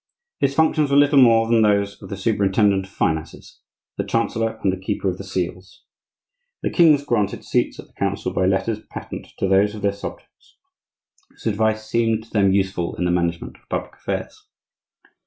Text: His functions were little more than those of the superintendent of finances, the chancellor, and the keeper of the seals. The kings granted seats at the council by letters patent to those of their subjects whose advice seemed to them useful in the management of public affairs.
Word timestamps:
His 0.39 0.55
functions 0.55 0.89
were 0.89 0.97
little 0.97 1.21
more 1.21 1.47
than 1.47 1.61
those 1.61 2.01
of 2.01 2.09
the 2.09 2.17
superintendent 2.17 2.87
of 2.87 2.91
finances, 2.91 3.59
the 3.97 4.03
chancellor, 4.03 4.59
and 4.63 4.73
the 4.73 4.77
keeper 4.79 5.07
of 5.07 5.19
the 5.19 5.23
seals. 5.23 5.83
The 6.63 6.71
kings 6.71 7.05
granted 7.05 7.45
seats 7.45 7.79
at 7.79 7.85
the 7.85 7.93
council 7.93 8.33
by 8.33 8.47
letters 8.47 8.79
patent 8.89 9.27
to 9.37 9.47
those 9.47 9.75
of 9.75 9.83
their 9.83 9.93
subjects 9.93 10.57
whose 11.29 11.45
advice 11.45 11.85
seemed 11.85 12.23
to 12.23 12.31
them 12.31 12.51
useful 12.51 12.95
in 12.95 13.05
the 13.05 13.11
management 13.11 13.57
of 13.57 13.69
public 13.69 13.93
affairs. 13.93 14.43